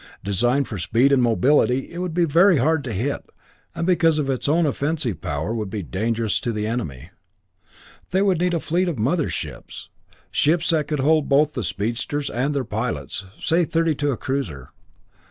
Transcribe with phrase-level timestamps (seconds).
[0.23, 3.23] Designed for speed and mobility, it would be very hard to hit,
[3.75, 7.11] and because of its own offensive power would be dangerous to the enemy.
[8.09, 9.89] They would need a fleet of mother ships
[10.31, 14.71] ships that would hold both the speedsters and their pilots say thirty to a cruiser.